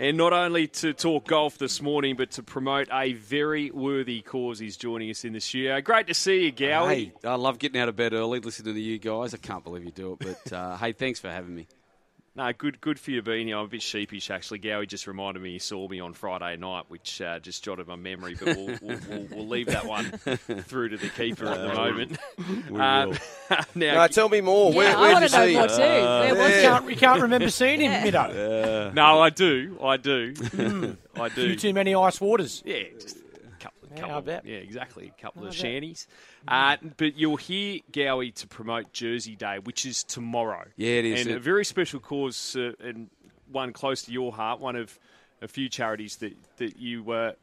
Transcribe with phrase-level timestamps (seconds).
[0.00, 4.58] And not only to talk golf this morning, but to promote a very worthy cause.
[4.58, 5.78] He's joining us in the studio.
[5.82, 6.88] Great to see you, Gowie.
[6.88, 9.34] Hey, I love getting out of bed early, listening to you guys.
[9.34, 11.68] I can't believe you do it, but uh, hey, thanks for having me.
[12.36, 13.56] No, good, good for you being here.
[13.58, 14.60] I'm a bit sheepish actually.
[14.60, 17.96] Gowie just reminded me he saw me on Friday night, which uh, just jotted my
[17.96, 18.36] memory.
[18.38, 22.18] But we'll, we'll, we'll, we'll leave that one through to the keeper at the moment.
[22.70, 23.18] Um,
[23.74, 24.70] now, No, tell me more.
[24.70, 25.68] Yeah, Where, I where'd want to know see more him?
[25.70, 25.76] too.
[25.82, 26.56] Where was yeah.
[26.56, 26.62] he?
[26.62, 28.94] Can't, we can't remember seeing him, Middo.
[28.94, 30.34] no, I do, I do,
[31.16, 31.56] I Few do.
[31.56, 32.62] too many ice waters.
[32.64, 33.19] Yeah, just a couple,
[33.94, 34.46] Yeah, couple I bet.
[34.46, 35.60] yeah, exactly, a couple I of bet.
[35.60, 36.06] shanties.
[36.46, 40.64] Uh, but you're here, Gowie, to promote Jersey Day, which is tomorrow.
[40.76, 41.20] Yeah, it is.
[41.22, 43.10] and It- a very special cause uh, and
[43.50, 44.60] one close to your heart.
[44.60, 44.98] One of
[45.42, 47.34] a few charities that that you were,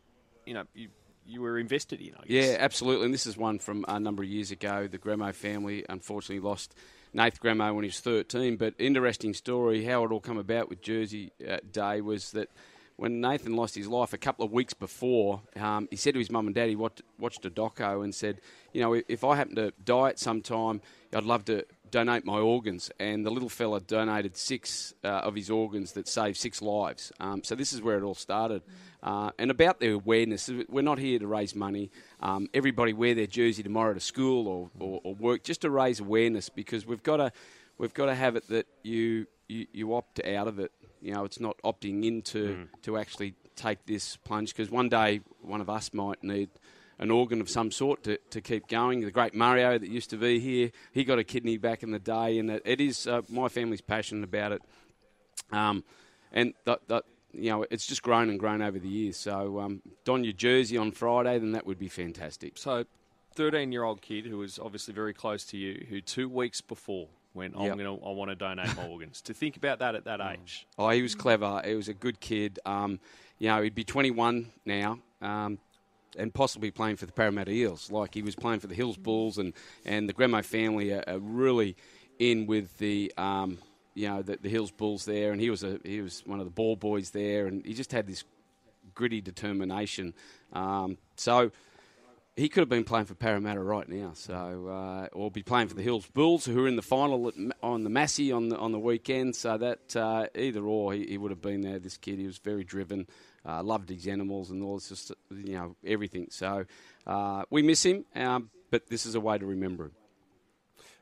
[0.46, 0.90] you know, you
[1.26, 2.14] you were invested in.
[2.16, 2.30] I guess.
[2.30, 3.06] Yeah, absolutely.
[3.06, 4.88] And this is one from a number of years ago.
[4.88, 6.74] The Gremmo family unfortunately lost
[7.14, 8.56] Nath Gremmo when he was 13.
[8.56, 12.50] But interesting story, how it all come about with Jersey uh, Day was that
[12.98, 16.32] when Nathan lost his life a couple of weeks before, um, he said to his
[16.32, 18.42] mum and dad, he watched, watched a doco and said,
[18.74, 20.82] you know, if I happen to die at some time,
[21.14, 22.92] I'd love to donate my organs.
[23.00, 27.12] And the little fella donated six uh, of his organs that saved six lives.
[27.20, 28.64] Um, so this is where it all started.
[29.04, 31.92] Uh, and about the awareness, we're not here to raise money.
[32.20, 36.00] Um, everybody wear their jersey tomorrow to school or, or, or work just to raise
[36.00, 37.32] awareness because we've got to
[37.78, 40.72] we've got to have it that you, you, you opt out of it.
[41.02, 45.62] You know, it's not opting into to actually take this plunge because one day one
[45.62, 46.50] of us might need
[47.00, 49.02] an organ of some sort to, to keep going.
[49.02, 52.00] The great Mario that used to be here, he got a kidney back in the
[52.00, 54.62] day, and it, it is uh, my family's passionate about it.
[55.52, 55.84] Um,
[56.32, 57.04] and that, that,
[57.34, 59.18] you know, it's just grown and grown over the years.
[59.18, 62.58] So um, don your jersey on Friday, then that would be fantastic.
[62.58, 62.86] So,
[63.36, 67.78] thirteen-year-old kid who was obviously very close to you, who two weeks before went, I'm
[67.78, 69.22] gonna, I want to donate my organs.
[69.24, 70.68] To think about that at that age.
[70.78, 71.62] Oh, he was clever.
[71.66, 72.60] He was a good kid.
[72.66, 73.00] Um,
[73.40, 75.00] you know, he'd be 21 now.
[75.22, 75.60] Um,
[76.18, 79.38] and possibly playing for the Parramatta Eels, like he was playing for the Hills Bulls,
[79.38, 79.54] and,
[79.86, 81.76] and the Gremmo family are, are really
[82.20, 83.60] in with the um,
[83.94, 86.46] you know the, the Hills Bulls there, and he was a he was one of
[86.46, 88.24] the ball boys there, and he just had this
[88.94, 90.14] gritty determination.
[90.54, 91.52] Um, so
[92.38, 95.74] he could have been playing for Parramatta right now, so uh, or be playing for
[95.74, 97.34] the Hills Bulls, who are in the final at,
[97.64, 99.36] on the Massey on the on the weekend.
[99.36, 101.80] So that uh, either or, he, he would have been there.
[101.80, 103.08] This kid, he was very driven,
[103.44, 106.28] uh, loved his animals and all this, just you know everything.
[106.30, 106.66] So
[107.08, 109.92] uh, we miss him, um, but this is a way to remember him.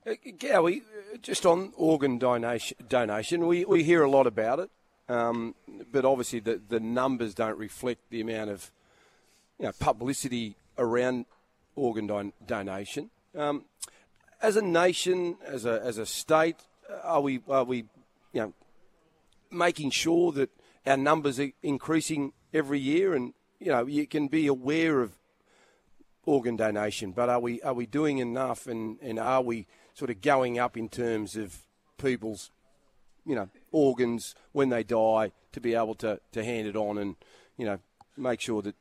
[0.07, 0.83] Uh, Gowie,
[1.21, 4.69] just on organ donation, donation we, we hear a lot about it,
[5.09, 5.53] um,
[5.91, 8.71] but obviously the, the numbers don't reflect the amount of
[9.59, 11.25] you know, publicity around
[11.75, 13.09] organ don- donation.
[13.35, 13.65] Um,
[14.41, 16.57] as a nation, as a, as a state,
[17.03, 17.85] are we, are we
[18.33, 18.53] you know,
[19.51, 20.49] making sure that
[20.85, 23.13] our numbers are increasing every year?
[23.13, 25.17] And, you know, you can be aware of
[26.25, 30.21] organ donation, but are we are we doing enough, and, and are we sort of
[30.21, 31.57] going up in terms of
[31.97, 32.51] people's,
[33.25, 37.15] you know, organs when they die to be able to, to hand it on and,
[37.57, 37.79] you know,
[38.17, 38.75] make sure that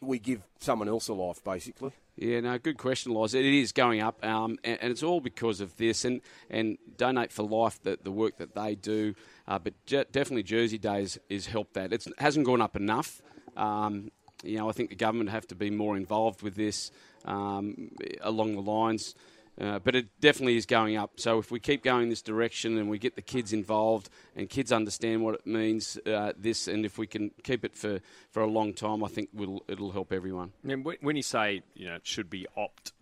[0.00, 1.92] we give someone else a life, basically.
[2.16, 3.34] Yeah, no, good question, Loz.
[3.34, 6.04] It is going up, um, and, and it's all because of this.
[6.04, 9.14] And, and Donate for Life, the, the work that they do,
[9.46, 11.92] uh, but je- definitely Jersey Days is helped that.
[11.92, 13.20] It hasn't gone up enough.
[13.56, 14.10] Um,
[14.42, 16.90] you know, I think the government have to be more involved with this
[17.24, 19.14] um, along the lines.
[19.58, 21.12] Uh, but it definitely is going up.
[21.16, 24.70] So if we keep going this direction and we get the kids involved and kids
[24.70, 28.00] understand what it means, uh, this, and if we can keep it for,
[28.30, 30.52] for a long time, I think we'll, it'll help everyone.
[30.68, 32.92] And when when you say you know it should be opt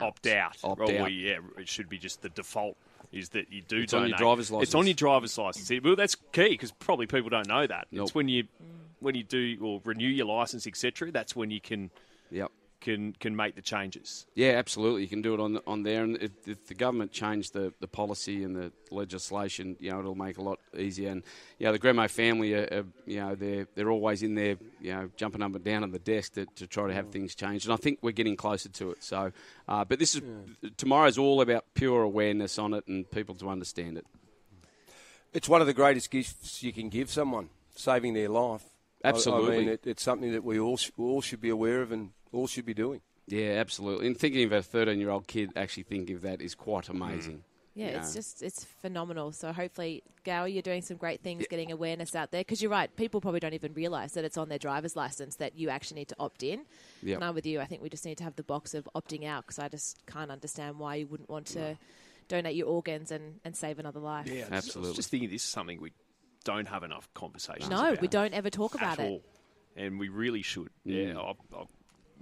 [0.00, 1.12] opt out, Opt or out.
[1.12, 2.76] yeah, it should be just the default
[3.12, 4.18] is that you do It's on your donate.
[4.20, 4.86] driver's It's on licence.
[4.86, 5.84] your driver's license.
[5.84, 7.88] Well, that's key because probably people don't know that.
[7.90, 8.04] Nope.
[8.04, 8.44] It's when you
[9.00, 11.10] when you do or renew your license, etc.
[11.10, 11.90] That's when you can
[12.30, 12.50] Yep.
[12.80, 14.26] Can can make the changes.
[14.34, 15.02] Yeah, absolutely.
[15.02, 17.86] You can do it on on there, and if, if the government changed the, the
[17.86, 21.10] policy and the legislation, you know, it'll make a lot easier.
[21.10, 21.22] And
[21.58, 24.92] you know, the Gremmo family, are, are, you know, they're they're always in there, you
[24.94, 27.66] know, jumping up and down on the desk to, to try to have things changed.
[27.66, 29.04] And I think we're getting closer to it.
[29.04, 29.30] So,
[29.68, 30.22] uh, but this is
[30.78, 34.06] tomorrow's all about pure awareness on it and people to understand it.
[35.32, 38.64] It's one of the greatest gifts you can give someone, saving their life.
[39.18, 41.82] I- I, mean, it, it's something that we all, sh- we all should be aware
[41.82, 43.00] of and all should be doing.
[43.26, 44.06] Yeah, absolutely.
[44.08, 47.38] And thinking of a 13 year old kid actually thinking of that is quite amazing.
[47.38, 47.42] Mm.
[47.74, 49.30] Yeah, it's just it's phenomenal.
[49.30, 52.40] So hopefully, Gowie, you're doing some great things, getting awareness out there.
[52.40, 55.56] Because you're right, people probably don't even realise that it's on their driver's license that
[55.56, 56.64] you actually need to opt in.
[57.02, 57.16] Yep.
[57.16, 57.60] And I'm with you.
[57.60, 60.04] I think we just need to have the box of opting out because I just
[60.06, 61.78] can't understand why you wouldn't want to
[62.28, 64.26] donate your organs and, and save another life.
[64.28, 64.94] I was Absolutely.
[64.94, 65.92] just thinking this is something we
[66.44, 67.70] don't have enough conversations.
[67.70, 69.08] No, about we don't ever talk at about it.
[69.08, 69.22] all,
[69.76, 70.70] and we really should.
[70.86, 71.14] Mm.
[71.14, 71.64] Yeah, I, I,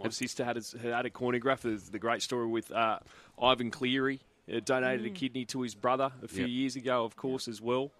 [0.02, 1.62] my sister had a, had a cornea graft.
[1.64, 2.98] There's the great story with uh,
[3.40, 4.20] Ivan Cleary.
[4.50, 6.48] Uh, donated a kidney to his brother a few Yep.
[6.50, 7.90] years ago, of course, as well.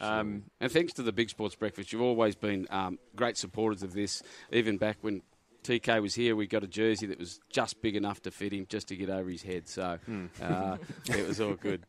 [0.00, 3.94] Um, and thanks to the Big Sports Breakfast, you've always been um, great supporters of
[3.94, 4.22] this.
[4.52, 5.22] Even back when
[5.64, 8.66] TK was here, we got a jersey that was just big enough to fit him,
[8.68, 9.66] just to get over his head.
[9.68, 9.98] So
[10.40, 10.76] uh,
[11.08, 11.84] it was all good.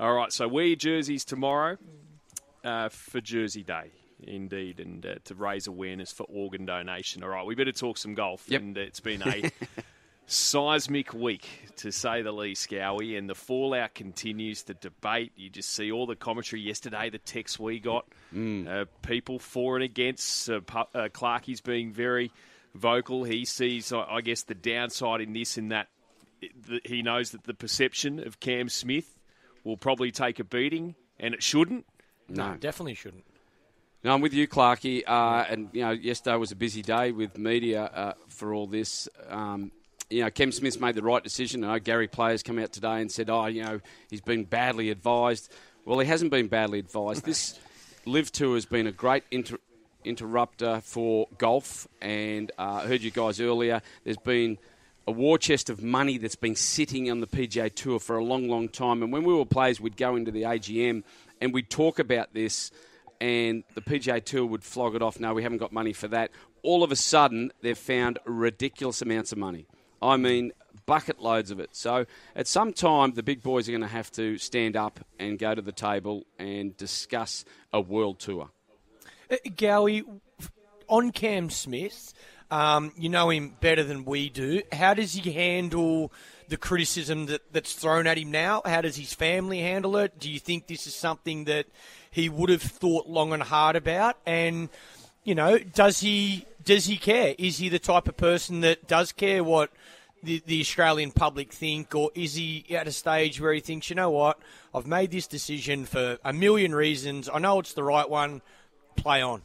[0.00, 1.76] All right, so wear your jerseys tomorrow
[2.64, 3.92] uh, for Jersey Day,
[4.22, 7.22] indeed, and uh, to raise awareness for organ donation.
[7.22, 8.60] All right, we better talk some golf, Yep.
[8.60, 9.50] and it's been a
[10.26, 11.46] seismic week,
[11.76, 14.62] to say the least, Gowie, and the fallout continues.
[14.62, 19.38] The debate, you just see all the commentary yesterday, the texts we got, uh, people
[19.38, 20.48] for and against.
[20.48, 22.30] Uh, Pu- uh, Clarkie's being very
[22.74, 23.24] vocal.
[23.24, 25.88] He sees, I I guess, the downside in this, in that
[26.84, 29.18] he knows that the perception of Cam Smith
[29.62, 31.86] will probably take a beating, and it shouldn't.
[32.28, 32.56] No.
[32.58, 33.24] Definitely shouldn't.
[34.04, 35.02] No, I'm with you, Clarkey.
[35.06, 39.08] Uh, and you know, yesterday was a busy day with media uh, for all this.
[39.30, 39.72] Um,
[40.10, 41.64] you know, Cam Smith's made the right decision.
[41.64, 43.80] I know Gary Players come out today and said, "Oh, you know,
[44.10, 45.50] he's been badly advised."
[45.86, 47.24] Well, he hasn't been badly advised.
[47.24, 47.58] This
[48.04, 49.58] LIV Tour has been a great inter-
[50.04, 53.80] interrupter for golf, and uh, I heard you guys earlier.
[54.04, 54.58] There's been
[55.06, 58.50] a war chest of money that's been sitting on the PGA Tour for a long,
[58.50, 59.02] long time.
[59.02, 61.04] And when we were players, we'd go into the AGM
[61.40, 62.70] and we'd talk about this,
[63.20, 65.20] and the PGA Tour would flog it off.
[65.20, 66.30] No, we haven't got money for that.
[66.62, 69.66] All of a sudden, they've found ridiculous amounts of money.
[70.00, 70.52] I mean,
[70.86, 71.70] bucket loads of it.
[71.72, 72.06] So
[72.36, 75.54] at some time, the big boys are going to have to stand up and go
[75.54, 78.50] to the table and discuss a world tour.
[79.30, 80.04] Uh, Gowie,
[80.88, 82.12] on Cam Smith,
[82.50, 84.62] um, you know him better than we do.
[84.72, 86.12] How does he handle
[86.48, 88.62] the criticism that, that's thrown at him now?
[88.64, 90.18] How does his family handle it?
[90.18, 91.66] Do you think this is something that
[92.10, 94.18] he would have thought long and hard about?
[94.26, 94.68] And
[95.24, 97.34] you know, does he does he care?
[97.38, 99.70] Is he the type of person that does care what
[100.22, 103.96] the, the Australian public think, or is he at a stage where he thinks, you
[103.96, 104.38] know what,
[104.74, 107.28] I've made this decision for a million reasons.
[107.32, 108.42] I know it's the right one.
[108.96, 109.42] Play on.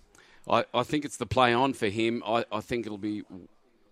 [0.50, 2.24] I, I think it's the play on for him.
[2.26, 3.24] I, I think it'll be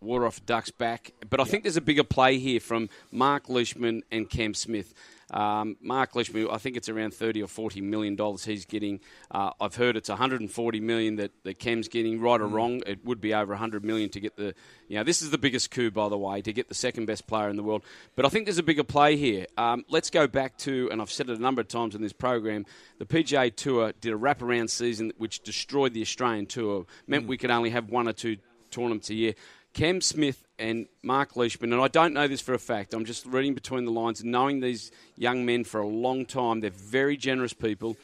[0.02, 1.12] water off duck's back.
[1.30, 4.94] But I think there's a bigger play here from Mark Leishman and Cam Smith.
[5.32, 9.00] Um, Mark Leishman, I think it's around 30 or 40 million dollars he's getting.
[9.30, 12.22] Uh, I've heard it's 140 million that, that Cam's getting.
[12.22, 14.54] Right or wrong, it would be over 100 million to get the.
[14.88, 17.28] You know, this is the biggest coup, by the way, to get the second best
[17.28, 17.84] player in the world.
[18.16, 19.46] But I think there's a bigger play here.
[19.58, 22.14] Um, let's go back to, and I've said it a number of times in this
[22.14, 22.66] program.
[23.00, 26.86] The PGA Tour did a wraparound season which destroyed the Australian Tour.
[27.06, 28.38] Meant we could only have one or two
[28.72, 29.34] tournaments a year.
[29.74, 33.26] Cam Smith and Mark Leishman, and I don't know this for a fact, I'm just
[33.26, 36.60] reading between the lines knowing these young men for a long time.
[36.60, 37.98] They're very generous people.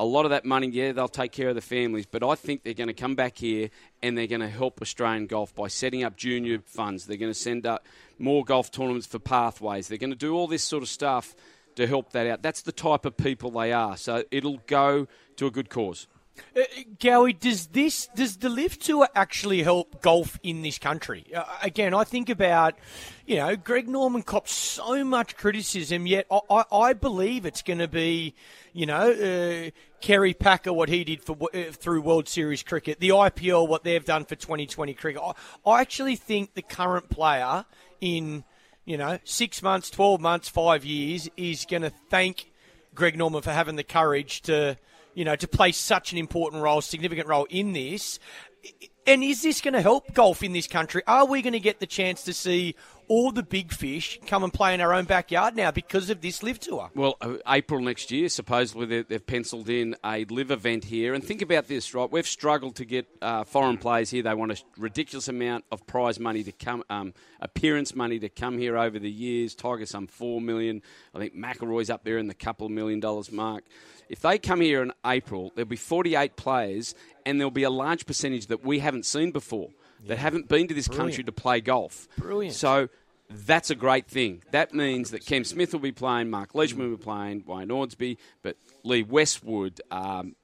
[0.00, 2.62] A lot of that money, yeah, they'll take care of the families, but I think
[2.62, 3.70] they're going to come back here
[4.02, 7.06] and they're going to help Australian golf by setting up junior funds.
[7.06, 7.84] They're going to send up
[8.18, 9.88] more golf tournaments for pathways.
[9.88, 11.34] They're going to do all this sort of stuff
[11.74, 12.42] to help that out.
[12.42, 13.96] That's the type of people they are.
[13.96, 16.06] So it'll go to a good cause.
[16.56, 16.62] Uh,
[16.98, 21.26] Gowie, does this does the LIV Tour actually help golf in this country?
[21.34, 22.74] Uh, again, I think about
[23.26, 27.78] you know Greg Norman copped so much criticism, yet I, I, I believe it's going
[27.78, 28.34] to be
[28.72, 29.70] you know uh,
[30.00, 34.04] Kerry Packer what he did for uh, through World Series cricket, the IPL what they've
[34.04, 35.22] done for 2020 cricket.
[35.22, 37.64] I, I actually think the current player
[38.00, 38.44] in
[38.84, 42.50] you know six months, twelve months, five years is going to thank
[42.94, 44.76] Greg Norman for having the courage to
[45.18, 48.20] you know, to play such an important role, significant role in this.
[49.04, 51.02] And is this going to help golf in this country?
[51.08, 52.76] Are we going to get the chance to see
[53.08, 56.42] all the big fish come and play in our own backyard now because of this
[56.42, 56.90] LIV tour?
[56.94, 61.14] Well, uh, April next year, supposedly they- they've penciled in a live event here.
[61.14, 62.10] And think about this, right?
[62.10, 64.22] We've struggled to get uh, foreign players here.
[64.22, 68.58] They want a ridiculous amount of prize money to come, um, appearance money to come
[68.58, 69.54] here over the years.
[69.54, 70.82] Tiger some four million.
[71.14, 73.64] I think McIlroy's up there in the couple of million dollars mark.
[74.08, 76.94] If they come here in April, there'll be 48 players,
[77.26, 79.68] and there'll be a large percentage that we haven't seen before,
[80.06, 82.08] that haven't been to this country to play golf.
[82.16, 82.54] Brilliant.
[82.54, 82.88] So
[83.30, 84.42] that's a great thing.
[84.52, 88.18] That means that Cam Smith will be playing, Mark Leishman will be playing, Wade Ormsby,
[88.42, 90.34] but Lee Westwood, um,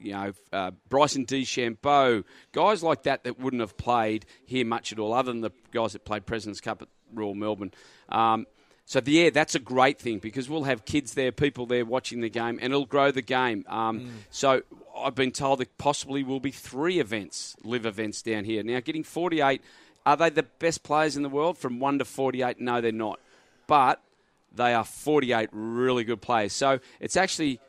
[0.00, 4.98] you know, uh, Bryson DeChambeau, guys like that that wouldn't have played here much at
[4.98, 7.72] all, other than the guys that played President's Cup at Royal Melbourne.
[8.08, 8.46] Um,
[8.90, 12.22] so the, yeah, that's a great thing because we'll have kids there, people there watching
[12.22, 13.64] the game, and it'll grow the game.
[13.68, 14.62] Um, So
[14.98, 18.64] I've been told that possibly will be three events, live events down here.
[18.64, 19.62] Now, getting 48,
[20.04, 22.58] are they the best players in the world from one to 48?
[22.58, 23.20] No, they're not.
[23.68, 24.02] But
[24.52, 26.52] they are 48 really good players.
[26.52, 27.60] So it's actually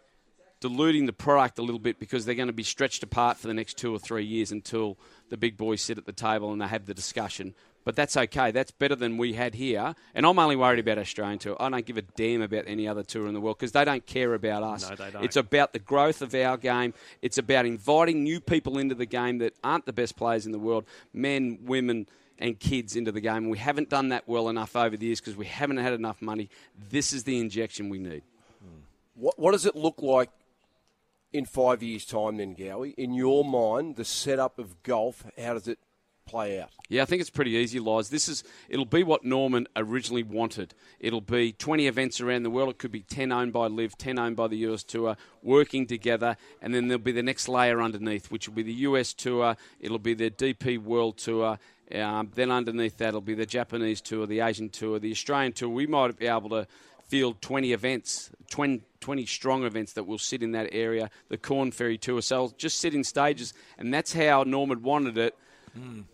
[0.60, 3.54] diluting the product a little bit because they're going to be stretched apart for the
[3.54, 4.98] next two or three years until
[5.30, 7.54] the big boys sit at the table and they have the discussion.
[7.84, 8.52] But that's okay.
[8.52, 9.96] That's better than we had here.
[10.14, 11.58] And I'm only worried about Australian tour.
[11.60, 14.06] I don't give a damn about any other tour in the world because they don't
[14.06, 14.90] care about us.
[14.90, 15.24] No, they don't.
[15.24, 16.94] It's about the growth of our game.
[17.22, 20.60] It's about inviting new people into the game that aren't the best players in the
[20.60, 22.08] world, men, women,
[22.38, 23.50] and kids into the game.
[23.50, 26.50] We haven't done that well enough over the years because we haven't had enough money.
[26.90, 28.24] This is the injection we need.
[29.16, 30.30] What, what does it look like
[31.34, 32.96] in five years' time, then, Gowie?
[32.96, 35.78] In your mind, the setup of golf, how does it
[36.32, 36.70] play out?
[36.88, 38.10] Yeah, I think it's pretty easy, Lies.
[38.10, 40.74] This is it'll be what Norman originally wanted.
[41.00, 42.70] It'll be 20 events around the world.
[42.70, 46.38] It could be 10 owned by LIV, 10 owned by the US Tour, working together,
[46.62, 49.58] and then there'll be the next layer underneath, which will be the US Tour.
[49.80, 51.60] It'll be the DP World Tour.
[51.94, 55.70] Um, then underneath that, will be the Japanese Tour, the Asian Tour, the Australian Tour.
[55.70, 56.66] We might be able to
[57.04, 61.10] field 20 events, 20, 20 strong events that will sit in that area.
[61.28, 65.38] The Corn Ferry Tour, so just sit in stages, and that's how Norman wanted it.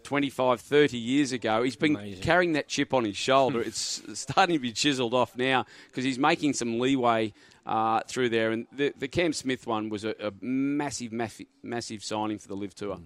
[0.03, 1.63] 25, 30 years ago.
[1.63, 2.23] He's been Amazing.
[2.23, 3.61] carrying that chip on his shoulder.
[3.65, 7.33] it's starting to be chiseled off now because he's making some leeway
[7.65, 8.51] uh, through there.
[8.51, 12.55] And the, the Cam Smith one was a, a massive, massive, massive signing for the
[12.55, 12.99] LIV Tour.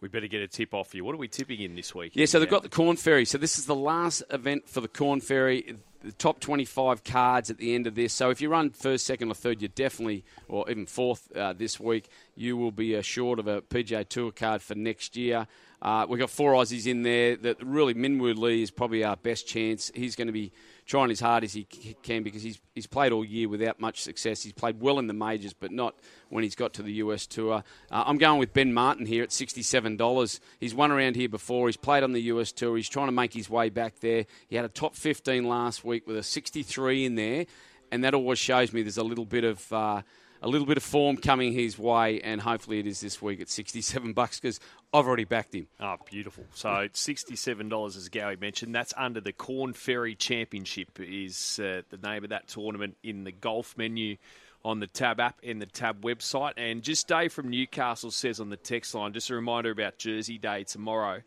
[0.00, 1.04] We better get a tip off you.
[1.04, 2.12] What are we tipping in this week?
[2.14, 3.24] Yeah, so they've got the Corn Ferry.
[3.24, 5.74] So this is the last event for the Corn Ferry.
[6.08, 8.14] The top 25 cards at the end of this.
[8.14, 11.78] So if you run first, second, or third, you're definitely, or even fourth uh, this
[11.78, 15.46] week, you will be assured of a PGA Tour card for next year.
[15.82, 17.36] Uh, we've got four Aussies in there.
[17.36, 19.92] That really Minwoo Lee is probably our best chance.
[19.94, 20.50] He's going to be
[20.88, 21.64] trying as hard as he
[22.02, 24.42] can because he's he's played all year without much success.
[24.42, 25.94] He's played well in the majors, but not
[26.30, 27.62] when he's got to the US Tour.
[27.90, 30.40] Uh, I'm going with Ben Martin here at $67.
[30.58, 31.68] He's won around here before.
[31.68, 32.76] He's played on the US Tour.
[32.76, 34.24] He's trying to make his way back there.
[34.48, 37.44] He had a top 15 last week with a 63 in there,
[37.92, 39.72] and that always shows me there's a little bit of.
[39.72, 40.02] Uh,
[40.40, 43.48] a little bit of form coming his way, and hopefully it is this week at
[43.48, 44.60] 67 bucks because
[44.92, 45.66] I've already backed him.
[45.80, 46.44] Oh, beautiful.
[46.54, 48.74] So $67, as Gowie mentioned.
[48.74, 53.32] That's under the Corn Ferry Championship is uh, the name of that tournament in the
[53.32, 54.16] golf menu
[54.64, 56.54] on the Tab app and the Tab website.
[56.56, 60.38] And just Dave from Newcastle says on the text line, just a reminder about Jersey
[60.38, 61.20] Day tomorrow.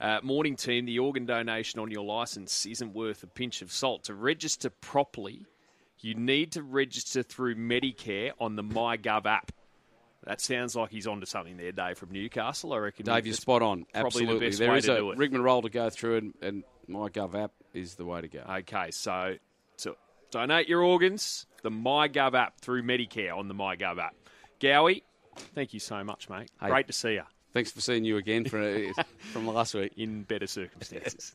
[0.00, 4.04] Uh, morning team, the organ donation on your licence isn't worth a pinch of salt.
[4.04, 5.46] To register properly,
[6.00, 9.52] you need to register through Medicare on the MyGov app.
[10.24, 12.72] That sounds like he's onto something there, Dave from Newcastle.
[12.72, 13.04] I reckon.
[13.06, 13.86] Dave, you're spot on.
[13.92, 14.34] Probably Absolutely.
[14.38, 15.18] the best There way is to a do it.
[15.18, 18.40] rigmarole to go through, and, and MyGov app is the way to go.
[18.58, 19.34] Okay, so
[19.78, 19.96] to
[20.30, 24.14] donate your organs, the MyGov app through Medicare on the MyGov app.
[24.60, 25.02] Gowie,
[25.54, 26.50] thank you so much, mate.
[26.60, 26.68] Hey.
[26.68, 29.02] Great to see you Thanks for seeing you again for, uh,
[29.32, 29.92] from last week.
[29.98, 31.30] in better circumstances.